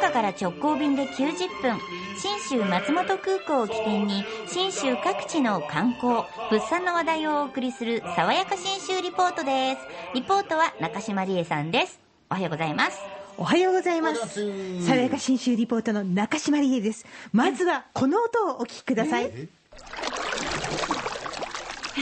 [0.00, 1.78] 岡から直行便で90分
[2.16, 9.80] 信州松本空港を起点に信州各地の観光物産の話題をお送りする爽やか信州リポートです
[10.14, 12.00] リポートは中島理恵さんです
[12.30, 12.98] おはようございます
[13.36, 14.84] おはようございます。
[14.84, 17.06] さやか新州リポートの中島理恵です。
[17.32, 19.24] まずはこの音をお聞きください。
[19.24, 19.48] え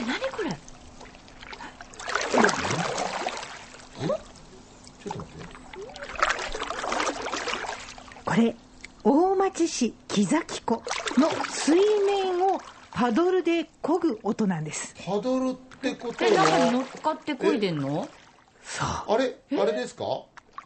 [0.04, 5.48] 何これちょっと待って
[8.28, 8.54] これ、
[9.04, 10.82] 大町市木崎湖
[11.16, 11.74] の水
[12.04, 12.60] 面を
[12.92, 14.94] パドルで漕ぐ音なんです。
[15.02, 18.06] パドルってことえ中に乗はっかって漕いでんの？
[18.62, 19.14] そう。
[19.14, 20.04] あれあれですか？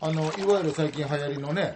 [0.01, 1.75] あのいわゆる最近流行りのね、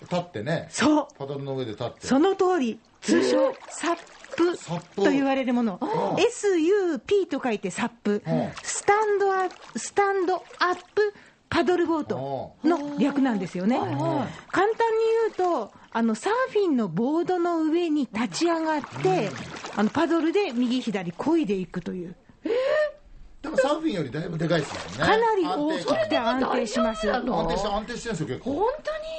[0.00, 1.06] 立ってねそう。
[1.18, 3.96] パドルの上で立ってその通り、通称、サッ
[4.38, 5.74] プサップと言われるもの。
[5.74, 5.76] ん
[6.16, 8.50] SUP と書いてサップうん。
[8.62, 11.12] スタンドアスタンドアップ
[11.50, 13.76] パドルボートの略なんですよね。
[13.76, 14.89] 簡単
[15.30, 19.30] と、あの、サーフィンのボードの上に立ち上がって、
[19.76, 22.14] あの、パドルで右左漕いでいくという。
[23.42, 24.98] でもサーフィンよりだいぶでかいですもんね。
[24.98, 27.02] かなり大きくて安安定します。
[27.02, 28.52] 定安定して安定してるんですよ結構。
[28.52, 28.68] 本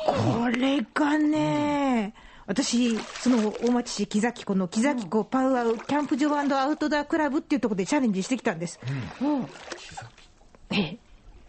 [0.06, 0.52] 当に？
[0.54, 2.14] これがね、
[2.46, 8.80] 私、その大町市木崎湖の木崎湖パウアウキャンプ場アウトドアクラブっていうところでチャレンジしてきたんです。
[9.22, 9.48] うん。
[10.72, 10.98] ええ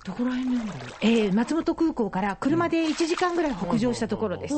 [0.04, 0.82] どこら辺なんだろう？
[1.00, 4.54] ええ松本空港から車で1時間ぐらい北上したところです。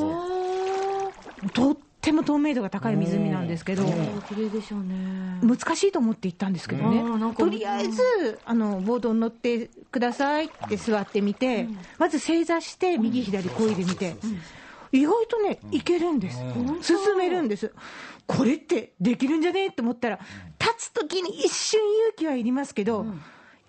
[1.53, 3.83] とっても透明度が高い湖なんですけど、
[4.27, 5.39] 綺麗でしょうね。
[5.43, 7.01] 難しいと思って行ったんですけどね。
[7.01, 7.19] うん。
[7.19, 11.67] なん、かとりあえずあのボードに乗ってくださいって座ってみて、
[11.99, 14.15] まず正座して右左こいでみて、
[14.91, 16.39] 意外とね、いけるんです、
[16.81, 17.71] 進めるんです、
[18.25, 19.65] これってできるんじゃね？
[19.65, 20.19] えと思ったら、
[20.59, 23.05] 立つときに一瞬勇気はいりますけど、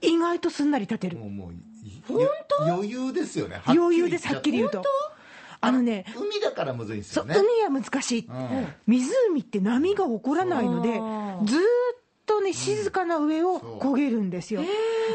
[0.01, 1.53] 意外とすんなり立てる、もうもう
[2.07, 2.65] 本当？
[2.65, 3.61] 余裕ですよね。
[3.67, 4.83] 余裕です、はっきり言うと。
[5.61, 7.35] あのね海だからむずいんですよね。
[7.35, 8.29] 海は難しい、ん。
[8.87, 10.93] 湖って波が起こらないので、
[11.51, 11.63] ずーっ
[12.27, 14.61] とね、静かな上を焦げるんですよ。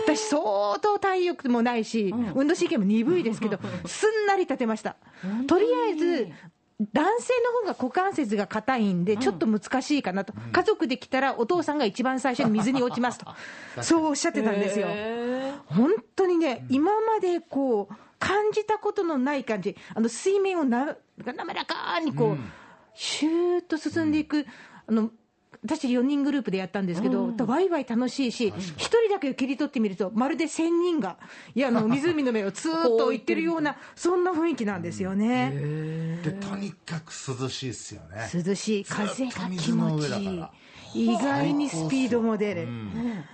[0.06, 4.96] 私、相当体力もないし、運動神経も鈍いですけど、すんなり立てました。
[5.48, 6.28] とりあえず、
[6.94, 7.34] 男性
[7.66, 13.28] の方が股関節が硬いんで、ちょっと難しいかなと、家族で来たら、お父さんが一番最初に水に落ちますと、
[13.84, 14.88] そうおっしゃってたんですよ。
[15.68, 22.38] 本当にね、今までこう、感じたことのない感じ、あの水面をな滑らかにこう、
[22.94, 24.46] シューッと進んでいく、
[24.88, 25.12] あの
[25.64, 31.18] 私、4人グループでやったんですけど、ワイワイ楽しいし、1人だけ切り取ってみると、まるで1000人が、
[31.54, 36.20] いや、あの 湖の目をずーっと行ってるような、そんな雰囲気なんですよね。
[36.24, 38.44] でとにかく涼しいですよね。
[38.44, 40.44] 涼しい、風が気持ちいい。
[40.94, 42.68] 意外にスピードも出る、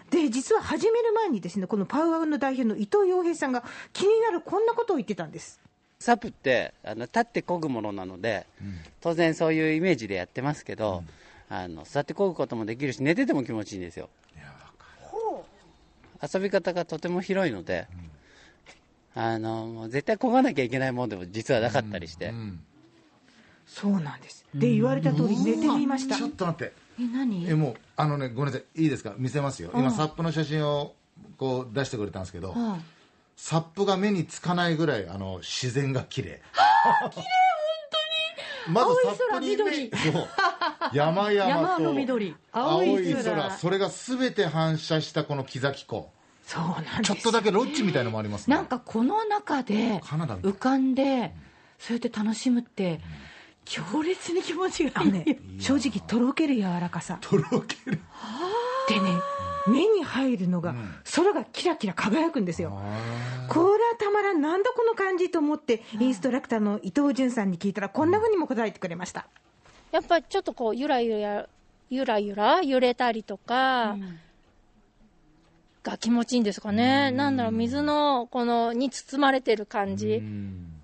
[0.10, 5.60] で実は始める前にですねこのパウアウの代表の伊藤洋平さんが気になるこんなことを言ってたんです。
[6.00, 8.46] サップってあの立って漕ぐものなので、
[9.02, 11.04] 当然そういうイメージでやってますけど、
[11.50, 14.10] あの座って漕ぐこともできるし寝てても気持ちいいんですよ。
[16.22, 17.88] 遊び方がとても広いので、
[19.14, 22.60] あのもう絶対漕がなきゃいけないものでも実はなかったりして、うん
[23.68, 24.46] そうなんです。
[24.56, 26.16] で言われた通り寝てみました。
[26.16, 26.74] ちょっと待って。
[27.00, 27.48] え何？
[27.50, 28.84] えもうあのねごめんなさい。
[28.84, 29.14] いいですか？
[29.18, 29.72] 見せますよ。
[29.74, 30.94] 今サップの写真を
[31.38, 32.82] こう出してくれたんですけどはい
[33.36, 36.28] サップが目につかないぐらいあの自然が綺麗。
[36.32, 36.42] 綺麗
[37.02, 38.74] 本当に。
[38.74, 40.28] まずサップに青い目そう
[40.94, 43.24] 山々と山の緑青い青い空。
[43.24, 46.12] 空それが全て反射したこの木崎湖。
[46.44, 47.02] そうなんです。
[47.04, 48.56] ちょっとだけロッジみたいのもありますね。
[48.56, 51.34] なんかこの中で浮かんで
[51.78, 53.02] そうやって楽しむって
[53.66, 55.12] 強烈に気持ちがいい。
[55.12, 57.18] ね正直とろける柔らかさ。
[57.22, 58.00] とろける。
[58.90, 59.10] でね
[59.68, 60.74] 目に入るのが、
[61.14, 62.80] 空がキラキラ輝くんですよ。
[63.50, 64.42] これはたまらん。
[64.42, 69.28] なんだこの感じと思ってインストラクターの伊藤潤さんに聞いたらこんなふうにも答えてくれました
[69.98, 71.48] やっぱりちょっとこうゆらゆら
[71.90, 73.98] ゆらゆら揺れたりとか
[75.82, 80.22] が気持ちいいんですかね、なんだろう水のこのに包まれてる感じ。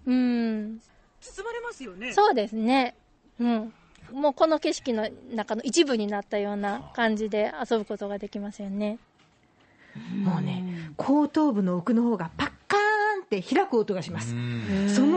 [0.08, 0.80] うん。
[1.22, 2.12] 包まれますよね。
[2.14, 2.96] そうですね。
[3.40, 3.74] うん。
[4.12, 8.98] もうこの景色の中の一部になったような感じで遊ぶことができますよね。
[10.24, 12.80] もうね後頭部の奥の方がパッカー
[13.22, 14.34] ンって開く音がします。
[14.96, 15.13] その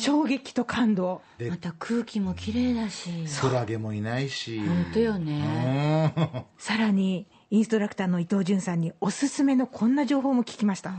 [0.00, 1.22] 衝撃と感動。
[1.38, 3.10] でまた空気も綺麗だし。
[3.40, 4.58] クラゲもいないし。
[4.58, 6.12] 本当よね。
[6.16, 6.44] うん。
[6.58, 10.94] さらにインストラクターの伊藤潤さんにおすすめのこんな情報も聞きました、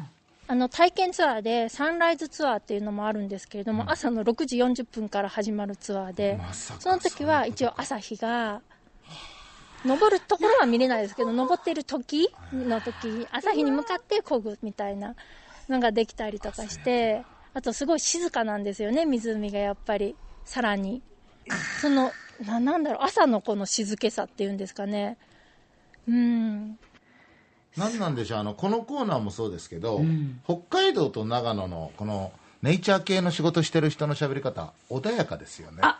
[0.47, 8.61] あの体験ツアーでサンライズツアーっていうのもあるんですけれども、朝の6時40分から始まるツアーで、まその時は一応朝日が
[9.85, 15.15] 登るところは見れないですけど登っている時の時朝日に向かって漕ぐみたいな
[15.69, 20.15] のができたりとかしてあとすごい静かなんですよね、湖がやっぱり、
[20.45, 21.01] さらに。
[21.81, 22.11] その、
[22.45, 25.17] ななんだろう、朝のこの静けさっていうんですかね。
[26.07, 26.79] うん。
[27.77, 30.01] 何なんでしょうあのこのコーナーもそうですけど、
[30.43, 32.31] 北海道と長野のこの
[32.61, 35.99] ネイチャー系の仕事してる人の喋り方穏やかですよねあ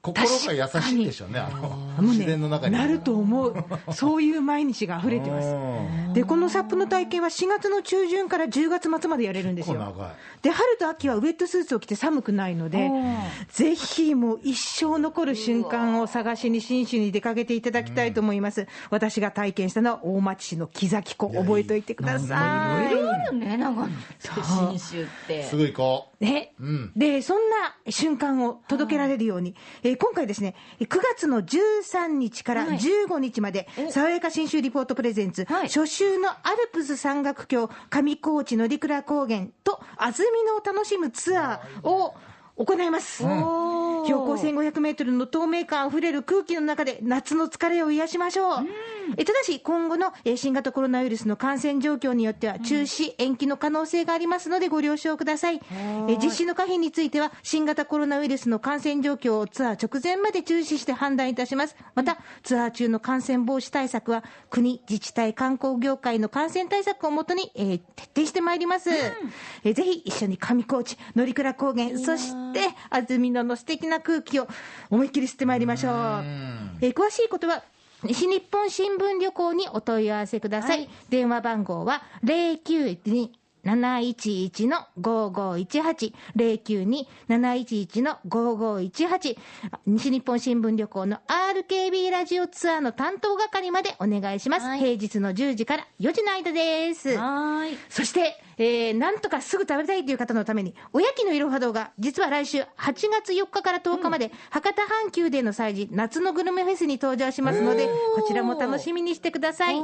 [0.00, 6.14] 心が優しいんでしょうねあのもう自ね然の中になると思う、そういう毎日が溢れてます。
[6.14, 9.94] で、このサップの体験は4月の中旬から10月末までやれるんですよ。
[10.42, 12.90] で、春と秋はウェットスーツを着て寒くないので、
[13.50, 18.66] ぜひもう一生残る瞬間を探しに新州に出かけていただきたいと思います。
[18.90, 22.92] 私が体験したのは大町市の木崎湖、覚えておいてください。
[22.92, 23.94] いろいろあるね、長野って、
[24.68, 25.42] 新州って。
[25.44, 26.54] すぐ行こうね。
[26.60, 26.92] うん。
[26.96, 32.78] でそんな瞬間を届けられるように、えー今回ですね、9月の13日からはい。
[32.78, 35.68] 15日まで、爽やか新州リポートプレゼンツ、はい。
[35.68, 42.14] 初秋のアルプス山岳橋、上高地乗鞍高原と安曇野を楽しむツアーを
[42.58, 43.22] 行います。
[44.04, 48.66] 標高1500メートルの透明感あふれる空気の中で夏の疲れを癒しましょう。
[49.16, 55.60] えただし、今後のえー新型コロナウイルスの感染状況によっては中止、延期の可能性がありますのでご了承ください。
[55.70, 61.76] えー実施の可否については、新型コロナウイルスの感染状況をツアー直前まで注視して判断いたします。
[61.94, 68.90] また、ツアー中の感染防止対策は、国、自治体、観光業界の感染対策をもとに、えー徹底してまいります。
[68.90, 72.47] えーぜひ一緒に上高地、乗鞍高原、そして
[72.90, 74.48] 安曇野の素敵な空気を
[74.90, 75.92] 思いっきり吸ってまいりましょう。
[76.80, 77.62] えー詳しいことは、
[78.04, 80.88] 西日本新聞旅行にお問い合わせください。
[81.08, 83.30] 電話番号は092
[83.68, 89.36] 711の5518、092-711の5518、
[89.86, 94.66] 西日本新聞旅行の RKB ラジオツアーの担当係までお願いします。
[94.66, 97.10] はい平日の10時から4時の間です。
[97.16, 97.78] はーい。
[97.90, 102.66] そして、えーなんとかすぐ食べたいという方のために、おやきのいろは動画、実は来週8
[103.10, 109.76] 月4日から10日まで、博多阪急での催事、夏のグルメフェスに登場しますので、こちらも楽しみにしてください。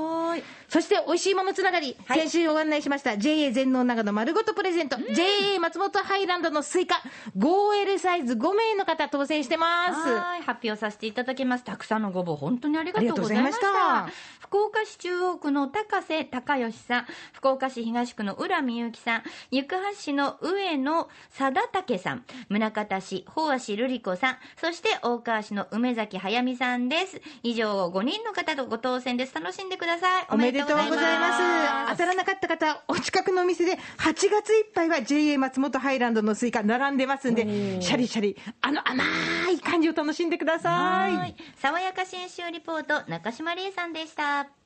[0.68, 7.02] そして、美味しいものつながり、先週ご案内しました、JA 全農長野丸ごとプレゼント、JA 松本ハイランドのスイカ、
[7.36, 10.08] 5L サイズ5名の方当選してます。
[10.08, 11.64] はい、発表させていただきます。
[11.64, 14.08] たくさんのご応募、本当にありがとうございました。
[14.40, 27.20] 福岡市中央区の高瀬隆義さん、福岡市東区の浦美幸さん、行橋市の上野貞武さん、宗像市保足瑠璃子さん、そして大川市の梅崎早美さんです。
[27.42, 29.34] 以上5人の方とご当選です。
[29.34, 30.26] 楽しんでください。
[30.30, 31.92] おめでとうございます。
[31.92, 37.42] 当たらなかった方、お近くのお店で8月いっぱいは JA 松本ハイランドのスイカ並んでますんで、
[37.82, 39.04] シャリシャリ、あの甘
[39.50, 41.36] い感じを楽しんでください。
[41.56, 44.63] さわやか信州レポート、中島理恵さんでした。